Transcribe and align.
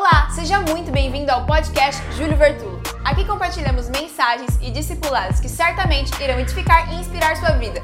Olá, 0.00 0.30
seja 0.30 0.58
muito 0.62 0.90
bem-vindo 0.90 1.30
ao 1.30 1.44
podcast 1.44 2.00
Júlio 2.14 2.34
Vertulo. 2.34 2.80
Aqui 3.04 3.22
compartilhamos 3.26 3.90
mensagens 3.90 4.56
e 4.62 4.70
discipulados 4.70 5.40
que 5.40 5.46
certamente 5.46 6.10
irão 6.22 6.40
edificar 6.40 6.90
e 6.90 6.96
inspirar 6.98 7.36
sua 7.36 7.50
vida. 7.58 7.82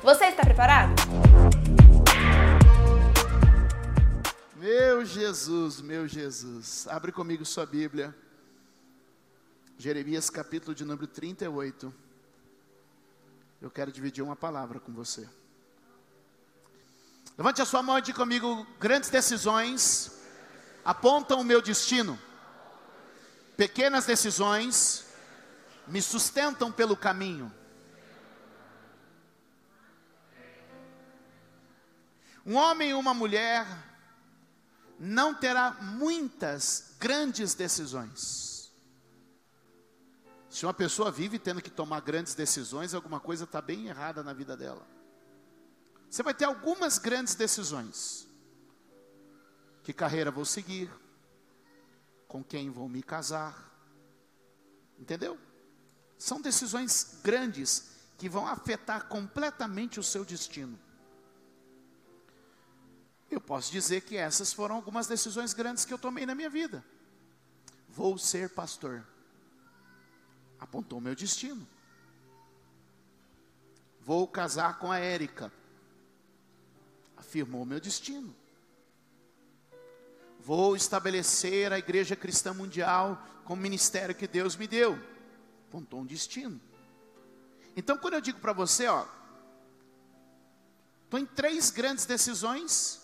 Você 0.00 0.26
está 0.26 0.44
preparado? 0.44 0.94
Meu 4.54 5.04
Jesus, 5.04 5.80
meu 5.80 6.06
Jesus. 6.06 6.86
Abre 6.86 7.10
comigo 7.10 7.44
sua 7.44 7.66
Bíblia. 7.66 8.14
Jeremias 9.76 10.30
capítulo 10.30 10.76
de 10.76 10.84
número 10.84 11.08
38. 11.08 11.92
Eu 13.60 13.68
quero 13.68 13.90
dividir 13.90 14.22
uma 14.22 14.36
palavra 14.36 14.78
com 14.78 14.92
você. 14.92 15.28
Levante 17.36 17.60
a 17.60 17.64
sua 17.64 17.82
mão 17.82 17.98
e 17.98 18.02
diga 18.02 18.16
comigo: 18.16 18.64
grandes 18.78 19.10
decisões 19.10 20.17
apontam 20.88 21.42
o 21.42 21.44
meu 21.44 21.60
destino. 21.60 22.18
Pequenas 23.58 24.06
decisões 24.06 25.04
me 25.86 26.00
sustentam 26.00 26.72
pelo 26.72 26.96
caminho. 26.96 27.52
Um 32.46 32.54
homem 32.54 32.88
e 32.88 32.94
uma 32.94 33.12
mulher 33.12 33.66
não 34.98 35.34
terá 35.34 35.72
muitas 35.72 36.94
grandes 36.98 37.52
decisões. 37.52 38.72
Se 40.48 40.64
uma 40.64 40.72
pessoa 40.72 41.10
vive 41.10 41.38
tendo 41.38 41.60
que 41.60 41.68
tomar 41.68 42.00
grandes 42.00 42.34
decisões, 42.34 42.94
alguma 42.94 43.20
coisa 43.20 43.44
está 43.44 43.60
bem 43.60 43.88
errada 43.88 44.22
na 44.22 44.32
vida 44.32 44.56
dela. 44.56 44.86
Você 46.08 46.22
vai 46.22 46.32
ter 46.32 46.46
algumas 46.46 46.96
grandes 46.96 47.34
decisões. 47.34 48.27
Que 49.88 49.94
carreira 49.94 50.30
vou 50.30 50.44
seguir? 50.44 50.90
Com 52.26 52.44
quem 52.44 52.68
vou 52.68 52.90
me 52.90 53.02
casar? 53.02 53.72
Entendeu? 54.98 55.38
São 56.18 56.42
decisões 56.42 57.18
grandes 57.24 57.96
que 58.18 58.28
vão 58.28 58.46
afetar 58.46 59.08
completamente 59.08 59.98
o 59.98 60.02
seu 60.02 60.26
destino. 60.26 60.78
Eu 63.30 63.40
posso 63.40 63.72
dizer 63.72 64.02
que 64.02 64.14
essas 64.14 64.52
foram 64.52 64.74
algumas 64.74 65.06
decisões 65.06 65.54
grandes 65.54 65.86
que 65.86 65.94
eu 65.94 65.98
tomei 65.98 66.26
na 66.26 66.34
minha 66.34 66.50
vida. 66.50 66.84
Vou 67.88 68.18
ser 68.18 68.50
pastor. 68.50 69.02
Apontou 70.60 71.00
meu 71.00 71.14
destino. 71.14 71.66
Vou 74.02 74.28
casar 74.28 74.78
com 74.78 74.92
a 74.92 74.98
Érica. 74.98 75.50
Afirmou 77.16 77.64
meu 77.64 77.80
destino. 77.80 78.36
Vou 80.48 80.74
estabelecer 80.74 81.74
a 81.74 81.78
Igreja 81.78 82.16
Cristã 82.16 82.54
Mundial 82.54 83.22
como 83.44 83.60
ministério 83.60 84.14
que 84.14 84.26
Deus 84.26 84.56
me 84.56 84.66
deu. 84.66 84.98
Apontou 85.68 86.00
um 86.00 86.06
destino. 86.06 86.58
Então, 87.76 87.98
quando 87.98 88.14
eu 88.14 88.20
digo 88.22 88.40
para 88.40 88.54
você, 88.54 88.86
ó, 88.86 89.06
estou 91.04 91.20
em 91.20 91.26
três 91.26 91.68
grandes 91.68 92.06
decisões. 92.06 92.98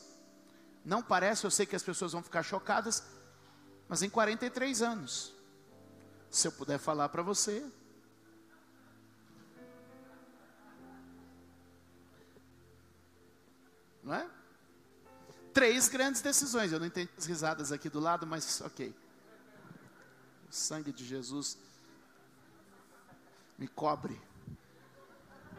Não 0.82 1.02
parece, 1.02 1.44
eu 1.44 1.50
sei 1.50 1.66
que 1.66 1.76
as 1.76 1.82
pessoas 1.82 2.12
vão 2.12 2.22
ficar 2.22 2.42
chocadas, 2.42 3.02
mas 3.90 4.02
em 4.02 4.08
43 4.08 4.80
anos, 4.80 5.34
se 6.30 6.48
eu 6.48 6.52
puder 6.52 6.78
falar 6.78 7.10
para 7.10 7.20
você, 7.22 7.62
não 14.02 14.14
é? 14.14 14.33
Três 15.54 15.88
grandes 15.88 16.20
decisões. 16.20 16.72
Eu 16.72 16.80
não 16.80 16.86
entendi 16.86 17.08
as 17.16 17.24
risadas 17.24 17.72
aqui 17.72 17.88
do 17.88 18.00
lado, 18.00 18.26
mas 18.26 18.60
ok. 18.60 18.94
O 20.50 20.52
sangue 20.52 20.92
de 20.92 21.06
Jesus 21.06 21.56
me 23.56 23.68
cobre 23.68 24.20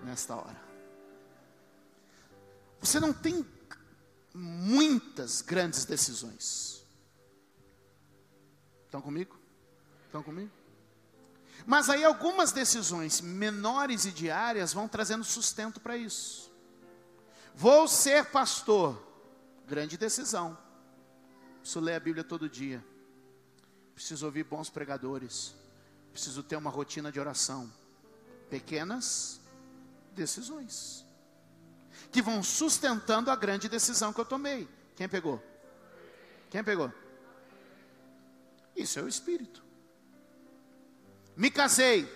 nesta 0.03 0.35
hora. 0.35 0.61
Você 2.79 2.99
não 2.99 3.11
tem 3.11 3.45
muitas 4.33 5.41
grandes 5.41 5.85
decisões. 5.85 6.85
Estão 8.85 9.01
comigo? 9.01 9.39
Estão 10.05 10.21
comigo? 10.21 10.51
Mas 11.65 11.89
aí 11.89 12.03
algumas 12.03 12.51
decisões 12.51 13.21
menores 13.21 14.05
e 14.05 14.11
diárias 14.11 14.73
vão 14.73 14.87
trazendo 14.87 15.23
sustento 15.23 15.79
para 15.79 15.97
isso. 15.97 16.51
Vou 17.55 17.87
ser 17.87 18.25
pastor. 18.25 19.04
Grande 19.67 19.97
decisão. 19.97 20.57
Preciso 21.59 21.79
ler 21.79 21.95
a 21.95 21.99
Bíblia 21.99 22.23
todo 22.23 22.49
dia. 22.49 22.83
Preciso 23.93 24.25
ouvir 24.25 24.43
bons 24.43 24.69
pregadores. 24.69 25.55
Preciso 26.11 26.43
ter 26.43 26.55
uma 26.55 26.69
rotina 26.69 27.11
de 27.11 27.19
oração. 27.19 27.71
Pequenas 28.49 29.39
decisões. 30.13 31.05
Que 32.11 32.21
vão 32.21 32.43
sustentando 32.43 33.31
a 33.31 33.35
grande 33.35 33.67
decisão 33.67 34.13
que 34.13 34.19
eu 34.19 34.25
tomei. 34.25 34.67
Quem 34.95 35.09
pegou? 35.09 35.43
Quem 36.49 36.63
pegou? 36.63 36.91
Isso 38.75 38.99
é 38.99 39.01
o 39.01 39.07
Espírito. 39.07 39.63
Me 41.35 41.49
casei. 41.49 42.07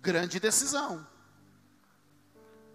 Grande 0.00 0.38
decisão. 0.38 1.06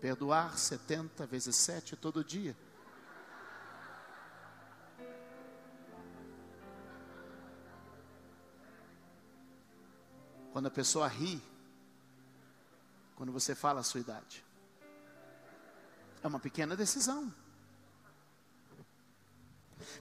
Perdoar 0.01 0.57
70 0.57 1.25
vezes 1.25 1.55
7 1.55 1.95
todo 1.95 2.23
dia. 2.23 2.55
Quando 10.53 10.67
a 10.67 10.71
pessoa 10.71 11.07
ri, 11.07 11.41
quando 13.15 13.31
você 13.31 13.55
fala 13.55 13.79
a 13.79 13.83
sua 13.83 14.01
idade. 14.01 14.45
É 16.21 16.27
uma 16.27 16.39
pequena 16.39 16.75
decisão. 16.75 17.33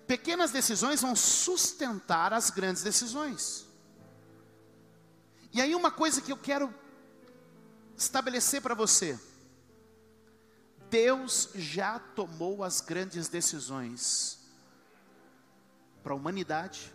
Pequenas 0.06 0.50
decisões 0.50 1.00
vão 1.00 1.16
sustentar 1.16 2.34
as 2.34 2.50
grandes 2.50 2.82
decisões. 2.82 3.66
E 5.54 5.60
aí, 5.62 5.74
uma 5.74 5.90
coisa 5.90 6.20
que 6.20 6.30
eu 6.30 6.36
quero 6.36 6.72
estabelecer 7.96 8.60
para 8.60 8.74
você: 8.74 9.18
Deus 10.90 11.48
já 11.54 11.98
tomou 11.98 12.62
as 12.62 12.82
grandes 12.82 13.26
decisões 13.26 14.38
para 16.02 16.12
a 16.12 16.16
humanidade, 16.16 16.92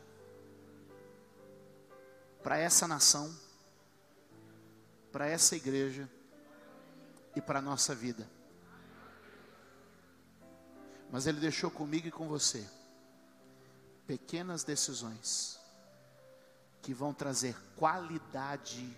para 2.44 2.58
essa 2.60 2.88
nação 2.88 3.47
para 5.12 5.28
essa 5.28 5.56
igreja 5.56 6.10
e 7.36 7.42
para 7.42 7.60
a 7.60 7.62
nossa 7.62 7.94
vida. 7.94 8.30
Mas 11.12 11.28
Ele 11.28 11.40
deixou 11.40 11.72
comigo 11.72 12.08
e 12.08 12.12
com 12.12 12.28
você 12.28 12.68
pequenas 14.06 14.64
decisões 14.64 15.60
que 16.82 16.94
vão 16.94 17.14
trazer 17.14 17.56
qualidade 17.76 18.98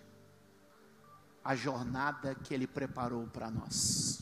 à 1.43 1.55
jornada 1.55 2.35
que 2.35 2.53
Ele 2.53 2.67
preparou 2.67 3.25
para 3.27 3.49
nós. 3.49 4.21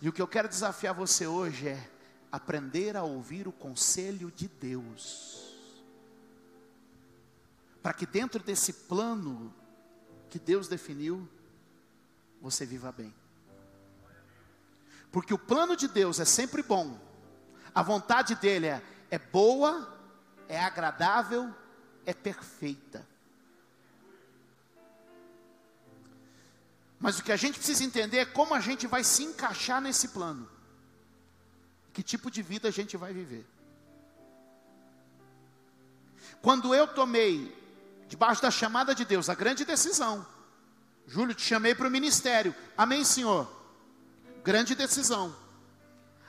E 0.00 0.08
o 0.08 0.12
que 0.12 0.22
eu 0.22 0.28
quero 0.28 0.48
desafiar 0.48 0.94
você 0.94 1.26
hoje 1.26 1.68
é 1.68 1.90
aprender 2.30 2.96
a 2.96 3.02
ouvir 3.02 3.48
o 3.48 3.52
conselho 3.52 4.30
de 4.30 4.46
Deus, 4.46 5.56
para 7.82 7.92
que 7.92 8.06
dentro 8.06 8.42
desse 8.42 8.72
plano 8.72 9.52
que 10.30 10.38
Deus 10.38 10.68
definiu, 10.68 11.28
você 12.40 12.64
viva 12.64 12.92
bem. 12.92 13.12
Porque 15.10 15.34
o 15.34 15.38
plano 15.38 15.76
de 15.76 15.88
Deus 15.88 16.20
é 16.20 16.24
sempre 16.24 16.62
bom, 16.62 16.98
a 17.74 17.82
vontade 17.82 18.36
dele 18.36 18.68
é, 18.68 18.82
é 19.10 19.18
boa, 19.18 19.98
é 20.48 20.60
agradável, 20.60 21.52
é 22.06 22.14
perfeita. 22.14 23.06
Mas 26.98 27.18
o 27.18 27.24
que 27.24 27.32
a 27.32 27.36
gente 27.36 27.56
precisa 27.58 27.82
entender 27.82 28.18
é 28.18 28.24
como 28.24 28.54
a 28.54 28.60
gente 28.60 28.86
vai 28.86 29.02
se 29.02 29.24
encaixar 29.24 29.80
nesse 29.80 30.08
plano. 30.08 30.48
Que 31.92 32.02
tipo 32.02 32.30
de 32.30 32.42
vida 32.42 32.68
a 32.68 32.70
gente 32.70 32.96
vai 32.96 33.12
viver. 33.12 33.46
Quando 36.42 36.74
eu 36.74 36.86
tomei 36.86 37.59
debaixo 38.10 38.42
da 38.42 38.50
chamada 38.50 38.92
de 38.92 39.04
Deus, 39.04 39.28
a 39.28 39.36
grande 39.36 39.64
decisão. 39.64 40.26
Júlio, 41.06 41.32
te 41.32 41.42
chamei 41.42 41.76
para 41.76 41.86
o 41.86 41.90
ministério. 41.90 42.52
Amém, 42.76 43.04
Senhor? 43.04 43.48
Grande 44.42 44.74
decisão. 44.74 45.32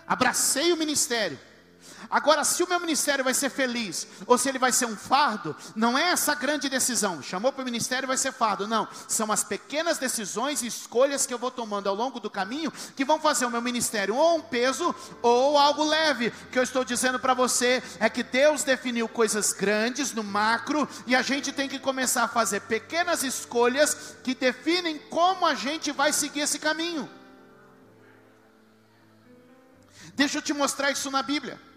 Abracei 0.06 0.72
o 0.72 0.78
ministério. 0.78 1.40
Agora, 2.10 2.44
se 2.44 2.62
o 2.62 2.68
meu 2.68 2.80
ministério 2.80 3.24
vai 3.24 3.34
ser 3.34 3.50
feliz 3.50 4.08
ou 4.28 4.38
se 4.38 4.50
ele 4.50 4.60
vai 4.60 4.72
ser 4.72 4.86
um 4.86 4.96
fardo, 4.96 5.56
não 5.76 5.98
é 5.98 6.12
essa 6.12 6.36
grande 6.36 6.68
decisão. 6.68 7.22
Chamou 7.22 7.52
para 7.52 7.62
o 7.62 7.66
ministério 7.66 8.08
vai 8.08 8.18
ser 8.18 8.34
fardo, 8.34 8.68
não. 8.68 8.88
São 9.08 9.32
as 9.32 9.44
pequenas 9.44 9.98
decisões 9.98 10.62
e 10.62 10.68
escolhas 10.68 11.26
que 11.26 11.34
eu 11.34 11.40
vou 11.40 11.52
tomando 11.52 11.88
ao 11.88 11.96
longo 11.96 12.20
do 12.20 12.30
caminho 12.30 12.72
que 12.96 13.06
vão 13.06 13.20
fazer 13.20 13.46
o 13.46 13.50
meu 13.50 13.62
ministério 13.62 14.16
ou 14.16 14.38
um 14.38 14.42
peso 14.42 14.94
ou 15.22 15.58
algo 15.58 15.84
leve. 15.84 16.28
O 16.28 16.48
que 16.52 16.60
eu 16.60 16.64
estou 16.64 16.84
dizendo 16.84 17.20
para 17.20 17.34
você 17.34 17.82
é 18.00 18.10
que 18.10 18.24
Deus 18.24 18.64
definiu 18.64 19.08
coisas 19.08 19.54
grandes 19.54 20.12
no 20.12 20.24
macro 20.24 20.88
e 21.08 21.16
a 21.16 21.22
gente 21.22 21.52
tem 21.52 21.70
que 21.70 21.80
começar 21.80 22.24
a 22.24 22.28
fazer 22.28 22.62
pequenas 22.62 23.24
escolhas 23.24 24.18
que 24.24 24.36
definem 24.36 25.00
como 25.10 25.46
a 25.46 25.56
gente 25.56 25.92
vai 25.92 26.12
seguir 26.12 26.42
esse 26.42 26.60
caminho. 26.60 27.10
Deixa 30.16 30.38
eu 30.38 30.42
te 30.42 30.54
mostrar 30.54 30.92
isso 30.92 31.10
na 31.10 31.24
Bíblia. 31.24 31.71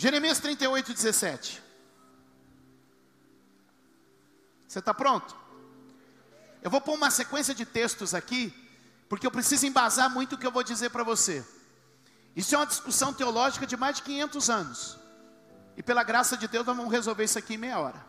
Jeremias 0.00 0.38
38, 0.38 0.94
17. 0.94 1.62
Você 4.66 4.78
está 4.78 4.94
pronto? 4.94 5.36
Eu 6.62 6.70
vou 6.70 6.80
pôr 6.80 6.94
uma 6.94 7.10
sequência 7.10 7.54
de 7.54 7.66
textos 7.66 8.14
aqui, 8.14 8.50
porque 9.10 9.26
eu 9.26 9.30
preciso 9.30 9.66
embasar 9.66 10.08
muito 10.08 10.36
o 10.36 10.38
que 10.38 10.46
eu 10.46 10.50
vou 10.50 10.62
dizer 10.62 10.88
para 10.88 11.04
você. 11.04 11.46
Isso 12.34 12.54
é 12.54 12.58
uma 12.58 12.66
discussão 12.66 13.12
teológica 13.12 13.66
de 13.66 13.76
mais 13.76 13.96
de 13.96 14.02
500 14.04 14.48
anos. 14.48 14.98
E 15.76 15.82
pela 15.82 16.02
graça 16.02 16.34
de 16.34 16.48
Deus, 16.48 16.64
nós 16.64 16.78
vamos 16.78 16.90
resolver 16.90 17.24
isso 17.24 17.38
aqui 17.38 17.52
em 17.52 17.58
meia 17.58 17.78
hora. 17.78 18.02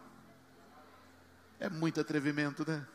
É 1.59 1.69
muito 1.69 1.99
atrevimento, 1.99 2.65
né? 2.65 2.88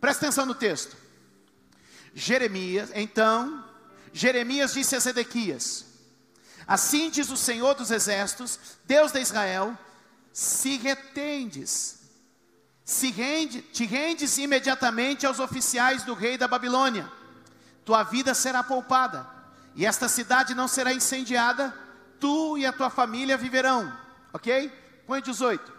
Presta 0.00 0.26
atenção 0.26 0.44
no 0.44 0.54
texto. 0.56 0.96
Jeremias, 2.12 2.90
então, 2.92 3.65
Jeremias 4.16 4.72
disse 4.72 4.96
a 4.96 4.98
Zedequias: 4.98 5.84
Assim 6.66 7.10
diz 7.10 7.28
o 7.30 7.36
Senhor 7.36 7.74
dos 7.74 7.90
Exércitos, 7.90 8.58
Deus 8.84 9.12
de 9.12 9.20
Israel: 9.20 9.78
se 10.32 10.78
retendes, 10.78 11.98
se 12.82 13.10
rende, 13.10 13.60
te 13.60 13.84
rendes 13.84 14.38
imediatamente 14.38 15.26
aos 15.26 15.38
oficiais 15.38 16.02
do 16.02 16.14
rei 16.14 16.38
da 16.38 16.48
Babilônia, 16.48 17.06
tua 17.84 18.02
vida 18.04 18.32
será 18.32 18.62
poupada, 18.64 19.28
e 19.74 19.84
esta 19.84 20.08
cidade 20.08 20.54
não 20.54 20.66
será 20.66 20.94
incendiada, 20.94 21.74
tu 22.18 22.56
e 22.56 22.64
a 22.64 22.72
tua 22.72 22.88
família 22.88 23.36
viverão. 23.36 23.92
Ok? 24.32 24.72
Põe 25.06 25.20
18. 25.20 25.72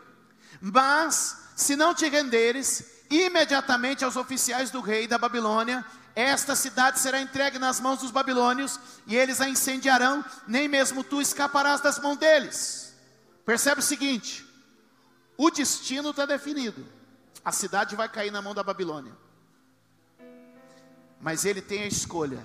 Mas, 0.61 1.37
se 1.55 1.75
não 1.75 1.91
te 1.91 2.07
renderes, 2.07 2.85
imediatamente 3.09 4.05
aos 4.05 4.15
oficiais 4.15 4.69
do 4.69 4.79
rei 4.79 5.07
da 5.07 5.17
Babilônia, 5.17 5.83
esta 6.17 6.55
cidade 6.55 6.97
será 6.97 7.21
entregue 7.21 7.59
nas 7.59 7.79
mãos 7.79 7.99
dos 7.99 8.09
babilônios, 8.09 8.79
e 9.05 9.15
eles 9.15 9.39
a 9.39 9.47
incendiarão, 9.47 10.25
nem 10.47 10.67
mesmo 10.67 11.03
tu 11.03 11.21
escaparás 11.21 11.79
das 11.79 11.99
mãos 11.99 12.17
deles. 12.17 12.95
Percebe 13.45 13.81
o 13.81 13.83
seguinte: 13.83 14.43
o 15.37 15.51
destino 15.51 16.09
está 16.09 16.25
definido, 16.25 16.83
a 17.45 17.51
cidade 17.51 17.95
vai 17.95 18.09
cair 18.09 18.31
na 18.31 18.41
mão 18.41 18.55
da 18.55 18.63
Babilônia, 18.63 19.15
mas 21.21 21.45
ele 21.45 21.61
tem 21.61 21.83
a 21.83 21.87
escolha, 21.87 22.43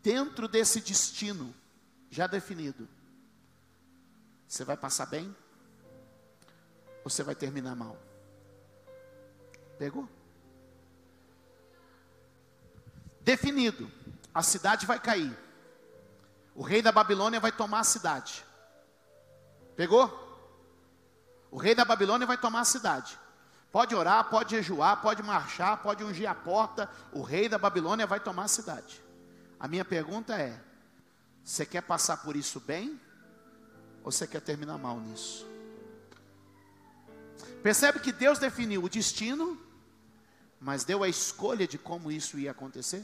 dentro 0.00 0.46
desse 0.46 0.80
destino 0.80 1.52
já 2.08 2.28
definido, 2.28 2.88
você 4.46 4.64
vai 4.64 4.76
passar 4.76 5.06
bem, 5.06 5.34
ou 7.02 7.10
você 7.10 7.24
vai 7.24 7.34
terminar 7.34 7.74
mal? 7.74 7.98
Pegou? 9.76 10.08
Definido: 13.20 13.90
a 14.34 14.42
cidade 14.42 14.86
vai 14.86 14.98
cair. 14.98 15.36
O 16.54 16.62
rei 16.62 16.82
da 16.82 16.92
Babilônia 16.92 17.40
vai 17.40 17.52
tomar 17.52 17.80
a 17.80 17.84
cidade. 17.84 18.44
Pegou? 19.76 20.28
O 21.50 21.56
rei 21.56 21.74
da 21.74 21.84
Babilônia 21.84 22.26
vai 22.26 22.36
tomar 22.36 22.60
a 22.60 22.64
cidade. 22.64 23.18
Pode 23.72 23.94
orar, 23.94 24.28
pode 24.28 24.56
jejuar, 24.56 25.00
pode 25.00 25.22
marchar, 25.22 25.80
pode 25.82 26.02
ungir 26.02 26.28
a 26.28 26.34
porta. 26.34 26.90
O 27.12 27.22
rei 27.22 27.48
da 27.48 27.58
Babilônia 27.58 28.06
vai 28.06 28.20
tomar 28.20 28.44
a 28.44 28.48
cidade. 28.48 29.02
A 29.58 29.68
minha 29.68 29.84
pergunta 29.84 30.34
é: 30.34 30.60
você 31.44 31.64
quer 31.64 31.82
passar 31.82 32.18
por 32.18 32.36
isso 32.36 32.60
bem? 32.60 33.00
Ou 34.02 34.10
você 34.10 34.26
quer 34.26 34.40
terminar 34.40 34.78
mal 34.78 34.98
nisso? 34.98 35.46
Percebe 37.62 38.00
que 38.00 38.12
Deus 38.12 38.38
definiu 38.38 38.82
o 38.82 38.88
destino, 38.88 39.60
mas 40.60 40.84
deu 40.84 41.02
a 41.02 41.08
escolha 41.08 41.66
de 41.66 41.78
como 41.78 42.12
isso 42.12 42.38
ia 42.38 42.50
acontecer? 42.50 43.02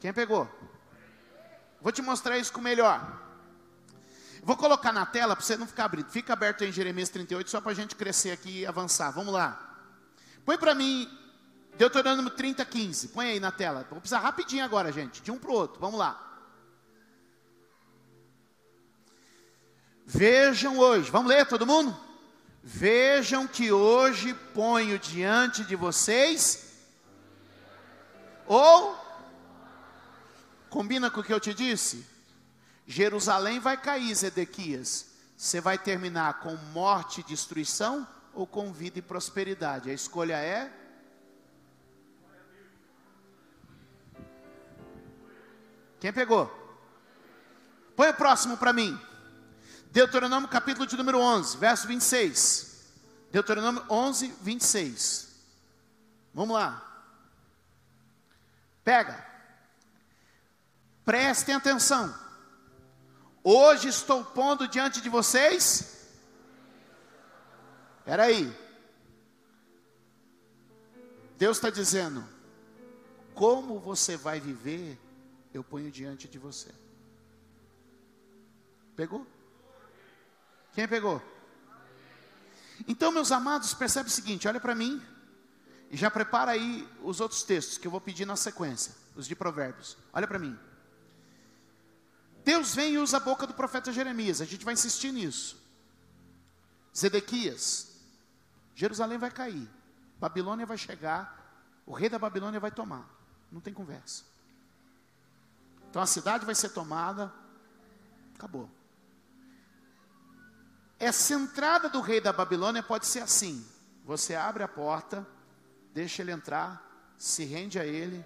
Quem 0.00 0.12
pegou? 0.12 0.48
Vou 1.80 1.92
te 1.92 2.00
mostrar 2.00 2.38
isso 2.38 2.52
com 2.52 2.60
melhor. 2.60 3.22
Vou 4.42 4.56
colocar 4.56 4.92
na 4.92 5.04
tela 5.04 5.36
para 5.36 5.44
você 5.44 5.56
não 5.56 5.66
ficar 5.66 5.84
abrindo. 5.84 6.08
Fica 6.08 6.32
aberto 6.32 6.64
em 6.64 6.72
Jeremias 6.72 7.10
38 7.10 7.50
só 7.50 7.60
para 7.60 7.72
a 7.72 7.74
gente 7.74 7.94
crescer 7.94 8.30
aqui 8.30 8.60
e 8.60 8.66
avançar. 8.66 9.10
Vamos 9.10 9.34
lá. 9.34 9.62
Põe 10.44 10.56
para 10.56 10.74
mim 10.74 11.10
Deuteronômio 11.76 12.30
30, 12.30 12.64
15. 12.64 13.08
Põe 13.08 13.30
aí 13.30 13.40
na 13.40 13.52
tela. 13.52 13.86
Vou 13.90 14.00
precisar 14.00 14.20
rapidinho 14.20 14.64
agora, 14.64 14.90
gente. 14.90 15.20
De 15.20 15.30
um 15.30 15.38
para 15.38 15.50
o 15.50 15.54
outro. 15.54 15.80
Vamos 15.80 15.98
lá. 15.98 16.22
Vejam 20.06 20.78
hoje. 20.78 21.10
Vamos 21.10 21.28
ler 21.28 21.46
todo 21.46 21.66
mundo? 21.66 22.05
Vejam 22.68 23.46
que 23.46 23.70
hoje 23.70 24.34
ponho 24.52 24.98
diante 24.98 25.62
de 25.62 25.76
vocês. 25.76 26.72
Ou 28.44 29.06
Combina 30.68 31.10
com 31.10 31.20
o 31.20 31.24
que 31.24 31.32
eu 31.32 31.38
te 31.38 31.54
disse? 31.54 32.04
Jerusalém 32.86 33.60
vai 33.60 33.76
cair, 33.76 34.12
Zedequias. 34.14 35.06
Você 35.36 35.60
vai 35.60 35.78
terminar 35.78 36.40
com 36.40 36.56
morte 36.72 37.20
e 37.20 37.24
destruição 37.24 38.06
ou 38.34 38.46
com 38.46 38.72
vida 38.72 38.98
e 38.98 39.02
prosperidade? 39.02 39.88
A 39.88 39.94
escolha 39.94 40.34
é. 40.34 40.70
Quem 46.00 46.12
pegou? 46.12 46.46
Põe 47.94 48.10
o 48.10 48.14
próximo 48.14 48.56
para 48.56 48.72
mim. 48.72 49.00
Deuteronômio 49.96 50.46
capítulo 50.46 50.86
de 50.86 50.94
número 50.94 51.18
11, 51.18 51.56
verso 51.56 51.88
26. 51.88 52.84
Deuteronômio 53.32 53.82
11, 53.88 54.28
26. 54.42 55.34
Vamos 56.34 56.54
lá. 56.54 56.82
Pega. 58.84 59.26
Prestem 61.02 61.54
atenção. 61.54 62.14
Hoje 63.42 63.88
estou 63.88 64.22
pondo 64.22 64.68
diante 64.68 65.00
de 65.00 65.08
vocês. 65.08 66.10
Espera 68.00 68.24
aí. 68.24 68.54
Deus 71.38 71.56
está 71.56 71.70
dizendo: 71.70 72.22
como 73.32 73.78
você 73.78 74.14
vai 74.14 74.40
viver, 74.40 74.98
eu 75.54 75.64
ponho 75.64 75.90
diante 75.90 76.28
de 76.28 76.38
você. 76.38 76.70
Pegou? 78.94 79.26
Quem 80.76 80.86
pegou? 80.86 81.22
Então, 82.86 83.10
meus 83.10 83.32
amados, 83.32 83.72
percebe 83.72 84.10
o 84.10 84.12
seguinte: 84.12 84.46
olha 84.46 84.60
para 84.60 84.74
mim 84.74 85.02
e 85.90 85.96
já 85.96 86.10
prepara 86.10 86.50
aí 86.50 86.86
os 87.02 87.18
outros 87.18 87.42
textos 87.44 87.78
que 87.78 87.86
eu 87.86 87.90
vou 87.90 87.98
pedir 87.98 88.26
na 88.26 88.36
sequência, 88.36 88.94
os 89.14 89.26
de 89.26 89.34
Provérbios. 89.34 89.96
Olha 90.12 90.26
para 90.26 90.38
mim. 90.38 90.54
Deus 92.44 92.74
vem 92.74 92.92
e 92.92 92.98
usa 92.98 93.16
a 93.16 93.20
boca 93.20 93.46
do 93.46 93.54
profeta 93.54 93.90
Jeremias, 93.90 94.42
a 94.42 94.44
gente 94.44 94.66
vai 94.66 94.74
insistir 94.74 95.12
nisso. 95.12 95.56
Zedequias, 96.94 97.96
Jerusalém 98.74 99.16
vai 99.16 99.30
cair, 99.30 99.66
Babilônia 100.20 100.66
vai 100.66 100.76
chegar, 100.76 101.82
o 101.86 101.94
rei 101.94 102.10
da 102.10 102.18
Babilônia 102.18 102.60
vai 102.60 102.70
tomar, 102.70 103.08
não 103.50 103.62
tem 103.62 103.72
conversa. 103.72 104.24
Então 105.88 106.02
a 106.02 106.06
cidade 106.06 106.44
vai 106.44 106.54
ser 106.54 106.68
tomada, 106.68 107.32
acabou. 108.34 108.70
Essa 110.98 111.34
entrada 111.34 111.88
do 111.88 112.00
rei 112.00 112.20
da 112.20 112.32
Babilônia 112.32 112.82
pode 112.82 113.06
ser 113.06 113.20
assim: 113.20 113.66
você 114.04 114.34
abre 114.34 114.62
a 114.62 114.68
porta, 114.68 115.26
deixa 115.92 116.22
ele 116.22 116.32
entrar, 116.32 117.14
se 117.18 117.44
rende 117.44 117.78
a 117.78 117.84
ele, 117.84 118.24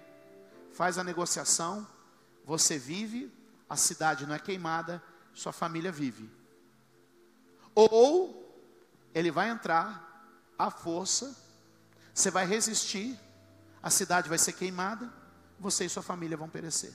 faz 0.71 0.97
a 0.97 1.03
negociação, 1.03 1.85
você 2.45 2.77
vive 2.77 3.31
a 3.71 3.77
cidade 3.77 4.25
não 4.25 4.35
é 4.35 4.39
queimada, 4.39 5.01
sua 5.33 5.53
família 5.53 5.93
vive. 5.93 6.29
Ou 7.73 8.53
ele 9.13 9.31
vai 9.31 9.49
entrar 9.49 10.51
à 10.59 10.69
força, 10.69 11.33
você 12.13 12.29
vai 12.29 12.45
resistir, 12.45 13.17
a 13.81 13.89
cidade 13.89 14.27
vai 14.27 14.37
ser 14.37 14.51
queimada, 14.51 15.09
você 15.57 15.85
e 15.85 15.89
sua 15.89 16.03
família 16.03 16.35
vão 16.35 16.49
perecer. 16.49 16.93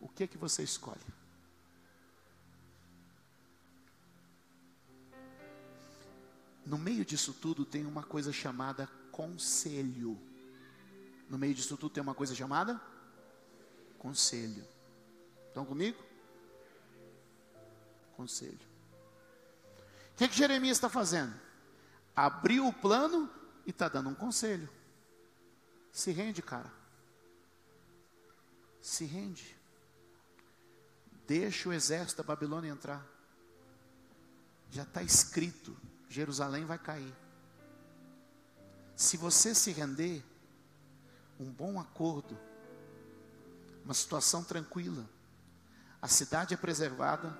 O 0.00 0.08
que 0.08 0.26
que 0.26 0.36
você 0.36 0.64
escolhe? 0.64 0.98
No 6.68 6.76
meio 6.76 7.02
disso 7.02 7.32
tudo 7.32 7.64
tem 7.64 7.86
uma 7.86 8.02
coisa 8.02 8.30
chamada 8.30 8.86
conselho. 9.10 10.20
No 11.26 11.38
meio 11.38 11.54
disso 11.54 11.78
tudo 11.78 11.94
tem 11.94 12.02
uma 12.02 12.14
coisa 12.14 12.34
chamada 12.34 12.78
conselho. 13.98 14.62
Estão 15.46 15.64
comigo? 15.64 15.98
Conselho. 18.14 18.60
O 20.12 20.16
que, 20.18 20.28
que 20.28 20.36
Jeremias 20.36 20.76
está 20.76 20.90
fazendo? 20.90 21.34
Abriu 22.14 22.66
o 22.66 22.72
plano 22.72 23.30
e 23.64 23.70
está 23.70 23.88
dando 23.88 24.10
um 24.10 24.14
conselho. 24.14 24.68
Se 25.90 26.10
rende, 26.10 26.42
cara. 26.42 26.70
Se 28.82 29.06
rende. 29.06 29.56
Deixa 31.26 31.70
o 31.70 31.72
exército 31.72 32.22
da 32.22 32.26
Babilônia 32.26 32.68
entrar. 32.68 33.06
Já 34.70 34.82
está 34.82 35.02
escrito: 35.02 35.74
Jerusalém 36.08 36.64
vai 36.64 36.78
cair. 36.78 37.14
Se 38.96 39.16
você 39.16 39.54
se 39.54 39.70
render, 39.70 40.24
um 41.38 41.50
bom 41.50 41.78
acordo, 41.78 42.36
uma 43.84 43.94
situação 43.94 44.42
tranquila, 44.42 45.08
a 46.00 46.08
cidade 46.08 46.54
é 46.54 46.56
preservada, 46.56 47.36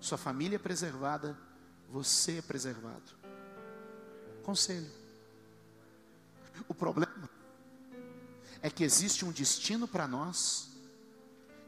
sua 0.00 0.18
família 0.18 0.56
é 0.56 0.58
preservada, 0.58 1.38
você 1.88 2.38
é 2.38 2.42
preservado. 2.42 3.12
Conselho. 4.42 4.90
O 6.68 6.74
problema 6.74 7.30
é 8.60 8.68
que 8.68 8.84
existe 8.84 9.24
um 9.24 9.32
destino 9.32 9.86
para 9.86 10.06
nós 10.06 10.70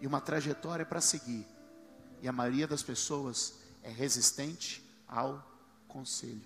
e 0.00 0.06
uma 0.06 0.20
trajetória 0.20 0.84
para 0.84 1.00
seguir. 1.00 1.46
E 2.20 2.28
a 2.28 2.32
maioria 2.32 2.66
das 2.66 2.82
pessoas 2.82 3.54
é 3.82 3.90
resistente 3.90 4.84
ao 5.06 5.53
conselho. 5.94 6.42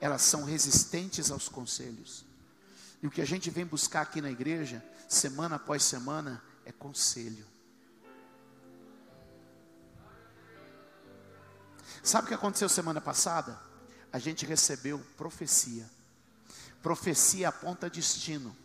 Elas 0.00 0.22
são 0.22 0.42
resistentes 0.44 1.30
aos 1.30 1.50
conselhos. 1.50 2.24
E 3.02 3.06
o 3.06 3.10
que 3.10 3.20
a 3.20 3.26
gente 3.26 3.50
vem 3.50 3.66
buscar 3.66 4.00
aqui 4.00 4.22
na 4.22 4.30
igreja, 4.30 4.82
semana 5.06 5.56
após 5.56 5.82
semana, 5.82 6.42
é 6.64 6.72
conselho. 6.72 7.46
Sabe 12.02 12.24
o 12.24 12.28
que 12.28 12.34
aconteceu 12.34 12.68
semana 12.70 13.00
passada? 13.00 13.60
A 14.10 14.18
gente 14.18 14.46
recebeu 14.46 14.98
profecia. 15.18 15.88
Profecia 16.80 17.50
aponta 17.50 17.90
destino. 17.90 18.56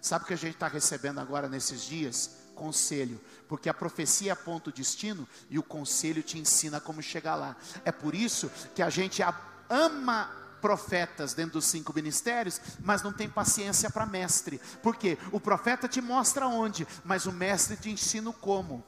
Sabe 0.00 0.24
o 0.24 0.28
que 0.28 0.34
a 0.34 0.38
gente 0.38 0.54
está 0.54 0.68
recebendo 0.68 1.18
agora 1.18 1.48
nesses 1.48 1.82
dias? 1.82 2.43
Conselho, 2.54 3.20
porque 3.48 3.68
a 3.68 3.74
profecia 3.74 4.32
aponta 4.32 4.70
o 4.70 4.72
destino 4.72 5.28
e 5.50 5.58
o 5.58 5.62
conselho 5.62 6.22
te 6.22 6.38
ensina 6.38 6.80
como 6.80 7.02
chegar 7.02 7.34
lá. 7.34 7.56
É 7.84 7.92
por 7.92 8.14
isso 8.14 8.50
que 8.74 8.82
a 8.82 8.88
gente 8.88 9.22
ama 9.68 10.30
profetas 10.60 11.34
dentro 11.34 11.52
dos 11.52 11.66
cinco 11.66 11.92
ministérios, 11.92 12.58
mas 12.80 13.02
não 13.02 13.12
tem 13.12 13.28
paciência 13.28 13.90
para 13.90 14.06
mestre. 14.06 14.58
Porque 14.82 15.18
o 15.30 15.38
profeta 15.38 15.86
te 15.86 16.00
mostra 16.00 16.46
onde, 16.46 16.88
mas 17.04 17.26
o 17.26 17.32
mestre 17.32 17.76
te 17.76 17.90
ensina 17.90 18.32
como. 18.32 18.82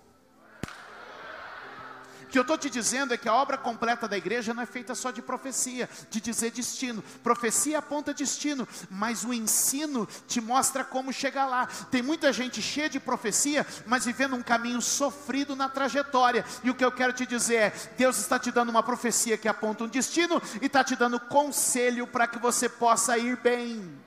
Que 2.36 2.40
eu 2.40 2.42
estou 2.42 2.58
te 2.58 2.68
dizendo 2.68 3.14
é 3.14 3.16
que 3.16 3.30
a 3.30 3.34
obra 3.34 3.56
completa 3.56 4.06
da 4.06 4.14
igreja 4.14 4.52
não 4.52 4.62
é 4.62 4.66
feita 4.66 4.94
só 4.94 5.10
de 5.10 5.22
profecia, 5.22 5.88
de 6.10 6.20
dizer 6.20 6.50
destino. 6.50 7.02
Profecia 7.22 7.78
aponta 7.78 8.12
destino, 8.12 8.68
mas 8.90 9.24
o 9.24 9.32
ensino 9.32 10.06
te 10.28 10.38
mostra 10.38 10.84
como 10.84 11.14
chegar 11.14 11.46
lá. 11.46 11.64
Tem 11.90 12.02
muita 12.02 12.34
gente 12.34 12.60
cheia 12.60 12.90
de 12.90 13.00
profecia, 13.00 13.66
mas 13.86 14.04
vivendo 14.04 14.36
um 14.36 14.42
caminho 14.42 14.82
sofrido 14.82 15.56
na 15.56 15.70
trajetória. 15.70 16.44
E 16.62 16.68
o 16.68 16.74
que 16.74 16.84
eu 16.84 16.92
quero 16.92 17.14
te 17.14 17.24
dizer 17.24 17.54
é: 17.54 17.72
Deus 17.96 18.18
está 18.18 18.38
te 18.38 18.50
dando 18.50 18.68
uma 18.68 18.82
profecia 18.82 19.38
que 19.38 19.48
aponta 19.48 19.84
um 19.84 19.88
destino 19.88 20.38
e 20.60 20.66
está 20.66 20.84
te 20.84 20.94
dando 20.94 21.18
conselho 21.18 22.06
para 22.06 22.26
que 22.26 22.38
você 22.38 22.68
possa 22.68 23.16
ir 23.16 23.38
bem. 23.38 24.05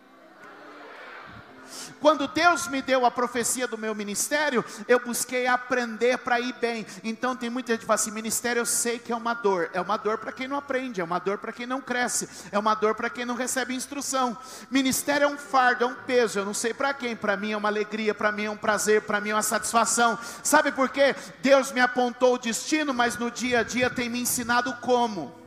Quando 1.99 2.27
Deus 2.27 2.67
me 2.67 2.81
deu 2.81 3.05
a 3.05 3.11
profecia 3.11 3.67
do 3.67 3.77
meu 3.77 3.93
ministério, 3.93 4.63
eu 4.87 4.99
busquei 4.99 5.47
aprender 5.47 6.17
para 6.19 6.39
ir 6.39 6.53
bem. 6.53 6.85
Então 7.03 7.35
tem 7.35 7.49
muita 7.49 7.73
gente 7.73 7.81
que 7.81 7.85
fala 7.85 7.95
assim: 7.95 8.11
ministério 8.11 8.59
eu 8.59 8.65
sei 8.65 8.99
que 8.99 9.11
é 9.11 9.15
uma 9.15 9.33
dor. 9.33 9.69
É 9.73 9.81
uma 9.81 9.97
dor 9.97 10.17
para 10.17 10.31
quem 10.31 10.47
não 10.47 10.57
aprende, 10.57 11.01
é 11.01 11.03
uma 11.03 11.19
dor 11.19 11.37
para 11.37 11.51
quem 11.51 11.65
não 11.65 11.81
cresce, 11.81 12.29
é 12.51 12.59
uma 12.59 12.73
dor 12.75 12.95
para 12.95 13.09
quem 13.09 13.25
não 13.25 13.35
recebe 13.35 13.73
instrução. 13.73 14.37
Ministério 14.69 15.25
é 15.25 15.27
um 15.27 15.37
fardo, 15.37 15.83
é 15.83 15.87
um 15.87 15.95
peso. 15.95 16.39
Eu 16.39 16.45
não 16.45 16.53
sei 16.53 16.73
para 16.73 16.93
quem. 16.93 17.15
Para 17.15 17.37
mim 17.37 17.51
é 17.51 17.57
uma 17.57 17.69
alegria, 17.69 18.13
para 18.13 18.31
mim 18.31 18.45
é 18.45 18.51
um 18.51 18.57
prazer, 18.57 19.01
para 19.01 19.21
mim 19.21 19.29
é 19.29 19.35
uma 19.35 19.43
satisfação. 19.43 20.17
Sabe 20.43 20.71
por 20.71 20.89
quê? 20.89 21.15
Deus 21.41 21.71
me 21.71 21.79
apontou 21.79 22.35
o 22.35 22.39
destino, 22.39 22.93
mas 22.93 23.17
no 23.17 23.29
dia 23.29 23.59
a 23.59 23.63
dia 23.63 23.89
tem 23.89 24.09
me 24.09 24.21
ensinado 24.21 24.73
como. 24.81 25.39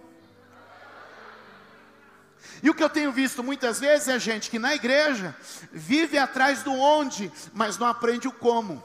E 2.62 2.70
o 2.70 2.74
que 2.74 2.82
eu 2.82 2.88
tenho 2.88 3.10
visto 3.10 3.42
muitas 3.42 3.80
vezes 3.80 4.06
é 4.06 4.18
gente 4.20 4.48
que 4.48 4.58
na 4.58 4.74
igreja 4.74 5.36
vive 5.72 6.16
atrás 6.16 6.62
do 6.62 6.72
onde, 6.72 7.30
mas 7.52 7.76
não 7.76 7.88
aprende 7.88 8.28
o 8.28 8.32
como. 8.32 8.82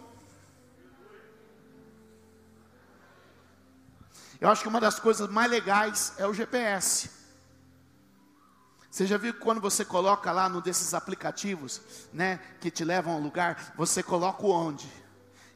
Eu 4.42 4.50
acho 4.50 4.64
que 4.64 4.68
uma 4.68 4.82
das 4.82 5.00
coisas 5.00 5.30
mais 5.30 5.50
legais 5.50 6.14
é 6.18 6.26
o 6.26 6.34
GPS. 6.34 7.12
Você 8.90 9.06
já 9.06 9.18
viu 9.18 9.32
que 9.32 9.40
quando 9.40 9.62
você 9.62 9.86
coloca 9.86 10.32
lá 10.32 10.50
num 10.50 10.60
desses 10.60 10.96
aplicativos, 10.96 11.82
né, 12.12 12.40
que 12.60 12.72
te 12.72 12.84
levam 12.84 13.14
a 13.14 13.18
um 13.18 13.22
lugar, 13.22 13.74
você 13.78 14.02
coloca 14.02 14.44
o 14.44 14.50
onde? 14.50 14.92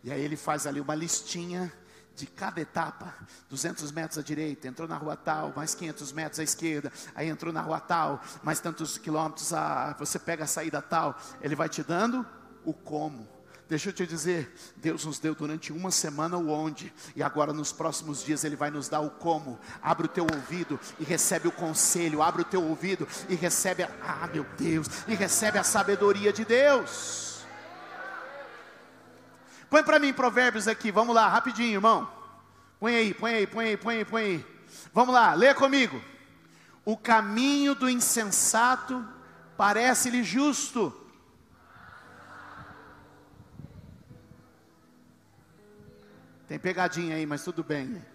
E 0.04 0.12
aí 0.12 0.22
ele 0.22 0.36
faz 0.36 0.68
ali 0.68 0.80
uma 0.80 0.94
listinha 0.94 1.74
de 2.15 2.27
cada 2.27 2.62
etapa, 2.62 3.13
200 3.50 3.91
metros 3.91 4.18
à 4.18 4.22
direita, 4.22 4.68
entrou 4.68 4.88
na 4.88 4.98
rua 4.98 5.15
tal, 5.15 5.53
mais 5.56 5.74
500 5.74 6.12
metros 6.12 6.39
à 6.39 6.44
esquerda, 6.44 6.91
aí 7.15 7.30
entrou 7.30 7.53
na 7.53 7.62
rua 7.62 7.80
tal, 7.80 8.22
mais 8.44 8.60
tantos 8.60 8.98
quilômetros, 8.98 9.53
a, 9.53 9.96
você 9.98 10.20
pega 10.20 10.44
a 10.44 10.48
saída 10.48 10.82
tal, 10.82 11.18
ele 11.41 11.56
vai 11.56 11.70
te 11.70 11.84
dando 11.84 12.25
o 12.63 12.74
como. 12.74 13.27
Deixa 13.72 13.88
eu 13.88 13.94
te 13.94 14.06
dizer, 14.06 14.53
Deus 14.75 15.06
nos 15.06 15.18
deu 15.18 15.34
durante 15.34 15.72
uma 15.72 15.91
semana 15.91 16.38
o 16.38 16.50
onde, 16.50 16.94
e 17.15 17.24
agora 17.24 17.53
nos 17.53 17.72
próximos 17.72 18.22
dias 18.22 18.44
Ele 18.44 18.58
vai 18.58 18.70
nos 18.70 18.89
dar 18.89 19.00
o 19.00 19.10
como. 19.10 19.58
Abre 19.82 20.08
o 20.08 20.10
teu 20.10 20.27
ouvido 20.30 20.77
e 21.00 21.06
recebe 21.06 21.48
o 21.48 21.53
conselho, 21.53 22.22
abre 22.22 22.41
o 22.41 22.46
teu 22.46 22.62
ouvido 22.62 23.08
e 23.30 23.36
recebe, 23.36 23.84
a, 23.84 23.89
ah 24.01 24.27
meu 24.27 24.46
Deus, 24.58 24.88
e 25.08 25.15
recebe 25.15 25.58
a 25.58 25.63
sabedoria 25.63 26.34
de 26.34 26.44
Deus. 26.44 27.31
Põe 29.72 29.84
para 29.84 30.00
mim 30.00 30.12
Provérbios 30.12 30.68
aqui, 30.68 30.92
vamos 30.92 31.16
lá, 31.16 31.30
rapidinho, 31.30 31.75
irmão. 31.75 32.12
Põe 32.78 32.94
aí, 32.94 33.13
põe 33.13 33.34
aí, 33.36 33.48
põe 33.48 33.68
aí, 33.70 33.78
põe 33.78 33.96
aí, 33.96 34.06
põe 34.06 34.22
aí. 34.22 34.46
Vamos 34.94 35.13
lá, 35.13 35.34
lê 35.34 35.54
comigo. 35.54 36.04
O 36.84 36.98
caminho 36.98 37.74
do 37.74 37.90
insensato 37.90 39.08
parece-lhe 39.56 40.24
justo. 40.24 40.94
Tem 46.50 46.60
pegadinha 46.60 47.16
aí, 47.16 47.25
mas 47.25 47.42
tudo 47.42 47.63
bem. 47.63 48.06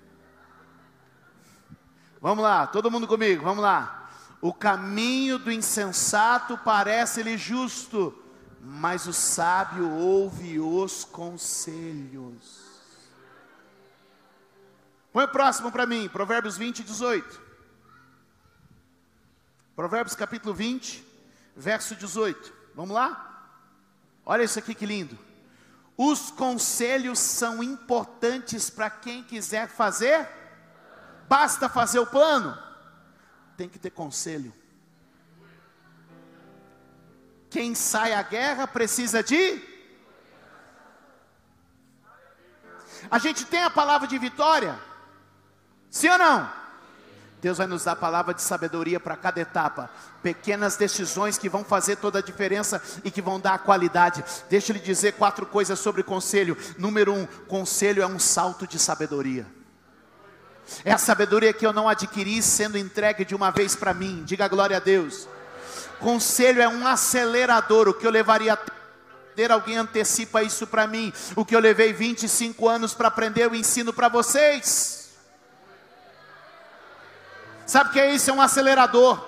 Vamos 2.20 2.44
lá, 2.44 2.66
todo 2.66 2.90
mundo 2.90 3.06
comigo, 3.06 3.42
vamos 3.42 3.64
lá. 3.64 4.10
O 4.42 4.52
caminho 4.52 5.38
do 5.38 5.50
insensato 5.50 6.58
parece-lhe 6.58 7.38
justo 7.38 8.25
mas 8.68 9.06
o 9.06 9.12
sábio 9.12 9.88
ouve 9.88 10.58
os 10.58 11.04
conselhos. 11.04 12.66
Põe 15.12 15.22
o 15.22 15.28
próximo 15.28 15.70
para 15.70 15.86
mim, 15.86 16.08
Provérbios 16.08 16.56
20, 16.58 16.82
18. 16.82 17.40
Provérbios 19.76 20.16
capítulo 20.16 20.52
20, 20.52 21.06
verso 21.56 21.94
18. 21.94 22.52
Vamos 22.74 22.92
lá? 22.92 23.54
Olha 24.24 24.42
isso 24.42 24.58
aqui 24.58 24.74
que 24.74 24.84
lindo. 24.84 25.16
Os 25.96 26.32
conselhos 26.32 27.20
são 27.20 27.62
importantes 27.62 28.68
para 28.68 28.90
quem 28.90 29.22
quiser 29.22 29.68
fazer. 29.68 30.28
Basta 31.28 31.68
fazer 31.68 32.00
o 32.00 32.06
plano. 32.06 32.58
Tem 33.56 33.68
que 33.68 33.78
ter 33.78 33.90
conselho. 33.90 34.52
Quem 37.56 37.74
sai 37.74 38.12
à 38.12 38.20
guerra 38.20 38.66
precisa 38.66 39.22
de. 39.22 39.62
A 43.10 43.18
gente 43.18 43.46
tem 43.46 43.62
a 43.62 43.70
palavra 43.70 44.06
de 44.06 44.18
vitória? 44.18 44.78
Sim 45.90 46.10
ou 46.10 46.18
não? 46.18 46.52
Deus 47.40 47.56
vai 47.56 47.66
nos 47.66 47.84
dar 47.84 47.92
a 47.92 47.96
palavra 47.96 48.34
de 48.34 48.42
sabedoria 48.42 49.00
para 49.00 49.16
cada 49.16 49.40
etapa, 49.40 49.88
pequenas 50.22 50.76
decisões 50.76 51.38
que 51.38 51.48
vão 51.48 51.64
fazer 51.64 51.96
toda 51.96 52.18
a 52.18 52.22
diferença 52.22 52.82
e 53.02 53.10
que 53.10 53.22
vão 53.22 53.40
dar 53.40 53.54
a 53.54 53.58
qualidade. 53.58 54.22
Deixa 54.50 54.72
eu 54.72 54.74
lhe 54.74 54.82
dizer 54.82 55.12
quatro 55.12 55.46
coisas 55.46 55.78
sobre 55.78 56.02
conselho. 56.02 56.58
Número 56.76 57.14
um, 57.14 57.24
conselho 57.48 58.02
é 58.02 58.06
um 58.06 58.18
salto 58.18 58.66
de 58.66 58.78
sabedoria. 58.78 59.46
É 60.84 60.92
a 60.92 60.98
sabedoria 60.98 61.54
que 61.54 61.64
eu 61.64 61.72
não 61.72 61.88
adquiri 61.88 62.42
sendo 62.42 62.76
entregue 62.76 63.24
de 63.24 63.34
uma 63.34 63.50
vez 63.50 63.74
para 63.74 63.94
mim. 63.94 64.24
Diga 64.26 64.46
glória 64.46 64.76
a 64.76 64.80
Deus. 64.80 65.26
Conselho 65.98 66.62
é 66.62 66.68
um 66.68 66.86
acelerador, 66.86 67.88
o 67.88 67.94
que 67.94 68.06
eu 68.06 68.10
levaria 68.10 68.58
alguém 69.50 69.76
antecipa 69.76 70.42
isso 70.42 70.66
para 70.66 70.86
mim. 70.86 71.12
O 71.34 71.44
que 71.44 71.54
eu 71.54 71.60
levei 71.60 71.92
25 71.92 72.68
anos 72.68 72.94
para 72.94 73.08
aprender, 73.08 73.44
eu 73.44 73.54
ensino 73.54 73.92
para 73.92 74.08
vocês. 74.08 75.10
Sabe 77.66 77.90
o 77.90 77.92
que 77.92 78.00
é 78.00 78.14
isso? 78.14 78.30
É 78.30 78.32
um 78.32 78.40
acelerador. 78.40 79.22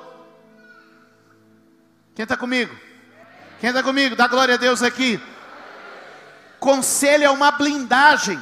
Quem 2.15 2.23
está 2.23 2.37
comigo? 2.37 2.75
Quem 3.61 3.69
está 3.69 3.83
comigo? 3.83 4.17
Dá 4.17 4.27
glória 4.27 4.55
a 4.55 4.59
Deus 4.59 4.83
aqui. 4.83 5.21
Conselho 6.59 7.25
é 7.25 7.31
uma 7.31 7.51
blindagem. 7.51 8.41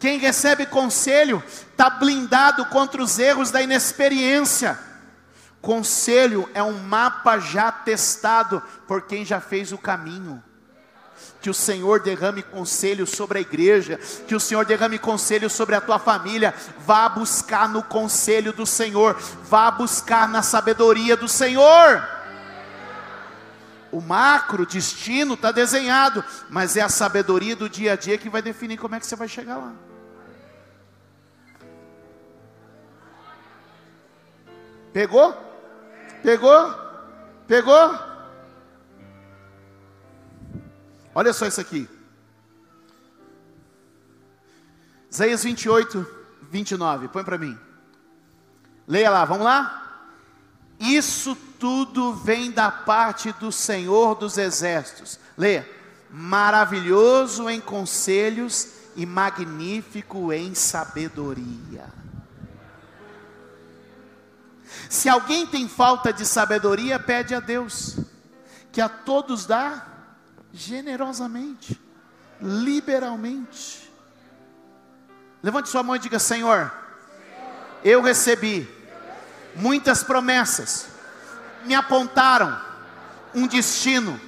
Quem 0.00 0.18
recebe 0.18 0.66
conselho 0.66 1.42
está 1.70 1.88
blindado 1.88 2.66
contra 2.66 3.02
os 3.02 3.18
erros 3.18 3.50
da 3.50 3.62
inexperiência. 3.62 4.78
Conselho 5.60 6.48
é 6.54 6.62
um 6.62 6.78
mapa 6.78 7.38
já 7.38 7.72
testado 7.72 8.62
por 8.86 9.02
quem 9.02 9.24
já 9.24 9.40
fez 9.40 9.72
o 9.72 9.78
caminho. 9.78 10.42
Que 11.40 11.50
o 11.50 11.54
Senhor 11.54 12.00
derrame 12.00 12.42
conselho 12.42 13.06
sobre 13.06 13.38
a 13.38 13.40
igreja, 13.40 13.98
que 14.26 14.34
o 14.34 14.40
Senhor 14.40 14.64
derrame 14.64 14.98
conselho 14.98 15.48
sobre 15.48 15.74
a 15.74 15.80
tua 15.80 15.98
família. 15.98 16.54
Vá 16.78 17.08
buscar 17.08 17.68
no 17.68 17.82
conselho 17.82 18.52
do 18.52 18.66
Senhor, 18.66 19.16
vá 19.44 19.70
buscar 19.70 20.28
na 20.28 20.42
sabedoria 20.42 21.16
do 21.16 21.28
Senhor. 21.28 22.16
O 23.92 24.00
macro 24.00 24.66
destino 24.66 25.34
está 25.34 25.50
desenhado, 25.52 26.24
mas 26.50 26.76
é 26.76 26.82
a 26.82 26.88
sabedoria 26.88 27.56
do 27.56 27.68
dia 27.68 27.92
a 27.92 27.96
dia 27.96 28.18
que 28.18 28.28
vai 28.28 28.42
definir 28.42 28.76
como 28.76 28.94
é 28.94 29.00
que 29.00 29.06
você 29.06 29.16
vai 29.16 29.28
chegar 29.28 29.56
lá. 29.56 29.72
Pegou? 34.92 35.45
Pegou? 36.22 36.74
Pegou? 37.46 37.98
Olha 41.14 41.32
só 41.32 41.46
isso 41.46 41.60
aqui. 41.60 41.88
Isaías 45.10 45.44
28, 45.44 46.06
29. 46.50 47.08
Põe 47.08 47.24
para 47.24 47.38
mim. 47.38 47.58
Leia 48.86 49.10
lá, 49.10 49.24
vamos 49.24 49.44
lá? 49.44 49.82
Isso 50.78 51.34
tudo 51.58 52.12
vem 52.12 52.50
da 52.50 52.70
parte 52.70 53.32
do 53.32 53.50
Senhor 53.50 54.14
dos 54.14 54.36
Exércitos. 54.36 55.18
Leia. 55.36 55.68
Maravilhoso 56.10 57.48
em 57.48 57.60
conselhos 57.60 58.68
e 58.94 59.04
magnífico 59.04 60.32
em 60.32 60.54
sabedoria. 60.54 61.86
Se 64.88 65.08
alguém 65.08 65.46
tem 65.46 65.68
falta 65.68 66.12
de 66.12 66.24
sabedoria, 66.24 66.98
pede 66.98 67.34
a 67.34 67.40
Deus, 67.40 67.96
que 68.70 68.80
a 68.80 68.88
todos 68.88 69.46
dá 69.46 69.86
generosamente, 70.52 71.80
liberalmente. 72.40 73.90
Levante 75.42 75.68
sua 75.68 75.82
mão 75.82 75.96
e 75.96 75.98
diga: 75.98 76.18
Senhor, 76.18 76.72
eu 77.84 78.00
recebi 78.02 78.68
muitas 79.54 80.02
promessas, 80.02 80.88
me 81.64 81.74
apontaram 81.74 82.60
um 83.34 83.46
destino, 83.46 84.20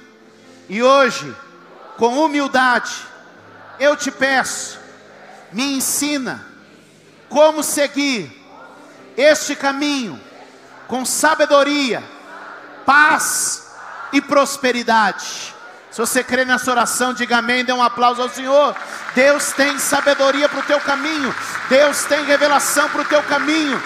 e 0.67 0.83
hoje, 0.83 1.35
com 1.97 2.23
humildade, 2.23 3.05
eu 3.79 3.95
te 3.95 4.11
peço, 4.11 4.79
me 5.51 5.77
ensina 5.77 6.45
como 7.29 7.63
seguir 7.63 8.35
este 9.15 9.55
caminho 9.55 10.28
com 10.89 11.05
sabedoria, 11.05 12.03
paz 12.83 13.71
e 14.11 14.19
prosperidade. 14.19 15.55
Se 15.91 16.01
você 16.01 16.23
crê 16.23 16.43
nessa 16.43 16.69
oração, 16.71 17.13
diga 17.13 17.37
amém, 17.37 17.63
dê 17.63 17.71
um 17.71 17.81
aplauso 17.81 18.23
ao 18.23 18.29
Senhor. 18.29 18.75
Deus 19.13 19.53
tem 19.53 19.77
sabedoria 19.77 20.49
para 20.49 20.59
o 20.59 20.63
teu 20.63 20.79
caminho, 20.81 21.33
Deus 21.69 22.03
tem 22.05 22.25
revelação 22.25 22.89
para 22.89 23.01
o 23.01 23.05
teu 23.05 23.21
caminho. 23.23 23.81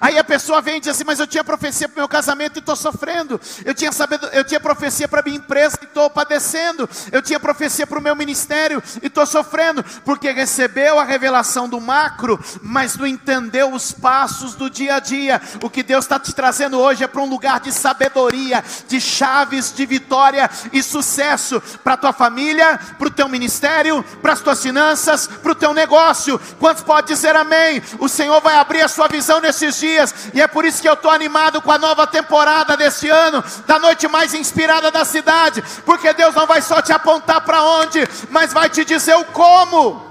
Aí 0.00 0.18
a 0.18 0.24
pessoa 0.24 0.60
vem 0.60 0.76
e 0.76 0.80
diz 0.80 0.88
assim: 0.90 1.04
Mas 1.04 1.18
eu 1.18 1.26
tinha 1.26 1.42
profecia 1.42 1.88
para 1.88 1.96
o 1.96 2.00
meu 2.00 2.08
casamento 2.08 2.56
e 2.56 2.60
estou 2.60 2.76
sofrendo. 2.76 3.40
Eu 3.64 3.74
tinha, 3.74 3.92
sabedo, 3.92 4.26
eu 4.28 4.44
tinha 4.44 4.60
profecia 4.60 5.08
para 5.08 5.20
a 5.20 5.22
minha 5.22 5.36
empresa 5.36 5.78
e 5.80 5.84
estou 5.84 6.08
padecendo. 6.10 6.88
Eu 7.10 7.22
tinha 7.22 7.40
profecia 7.40 7.86
para 7.86 7.98
o 7.98 8.02
meu 8.02 8.14
ministério 8.14 8.82
e 9.02 9.06
estou 9.06 9.26
sofrendo. 9.26 9.84
Porque 10.04 10.30
recebeu 10.30 10.98
a 10.98 11.04
revelação 11.04 11.68
do 11.68 11.80
macro, 11.80 12.38
mas 12.62 12.96
não 12.96 13.06
entendeu 13.06 13.72
os 13.72 13.92
passos 13.92 14.54
do 14.54 14.68
dia 14.68 14.96
a 14.96 15.00
dia. 15.00 15.40
O 15.62 15.70
que 15.70 15.82
Deus 15.82 16.04
está 16.04 16.18
te 16.18 16.32
trazendo 16.32 16.78
hoje 16.78 17.04
é 17.04 17.06
para 17.06 17.22
um 17.22 17.28
lugar 17.28 17.60
de 17.60 17.72
sabedoria, 17.72 18.64
de 18.86 19.00
chaves 19.00 19.72
de 19.72 19.86
vitória 19.86 20.50
e 20.72 20.82
sucesso 20.82 21.60
para 21.82 21.94
a 21.94 21.96
tua 21.96 22.12
família, 22.12 22.78
para 22.98 23.08
o 23.08 23.10
teu 23.10 23.28
ministério, 23.28 24.04
para 24.20 24.32
as 24.32 24.40
tuas 24.40 24.62
finanças, 24.62 25.26
para 25.26 25.52
o 25.52 25.54
teu 25.54 25.72
negócio. 25.72 26.38
Quantos 26.58 26.82
pode 26.82 27.08
dizer 27.08 27.34
amém? 27.34 27.82
O 27.98 28.08
Senhor 28.08 28.40
vai 28.40 28.56
abrir 28.56 28.82
a 28.82 28.88
sua 28.88 29.08
visão 29.08 29.40
nesses 29.40 29.77
dias, 29.78 30.14
e 30.34 30.40
é 30.40 30.46
por 30.46 30.64
isso 30.64 30.80
que 30.82 30.88
eu 30.88 30.94
estou 30.94 31.10
animado 31.10 31.60
com 31.62 31.70
a 31.70 31.78
nova 31.78 32.06
temporada 32.06 32.76
deste 32.76 33.08
ano, 33.08 33.42
da 33.66 33.78
noite 33.78 34.08
mais 34.08 34.34
inspirada 34.34 34.90
da 34.90 35.04
cidade, 35.04 35.62
porque 35.84 36.12
Deus 36.12 36.34
não 36.34 36.46
vai 36.46 36.60
só 36.62 36.82
te 36.82 36.92
apontar 36.92 37.40
para 37.42 37.62
onde, 37.62 38.08
mas 38.30 38.52
vai 38.52 38.68
te 38.68 38.84
dizer 38.84 39.14
o 39.16 39.24
como. 39.26 40.06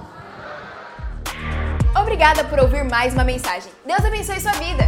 Obrigada 1.99 2.43
por 2.43 2.59
ouvir 2.59 2.83
mais 2.83 3.13
uma 3.13 3.23
mensagem. 3.23 3.71
Deus 3.85 4.03
abençoe 4.05 4.39
sua 4.39 4.51
vida. 4.53 4.87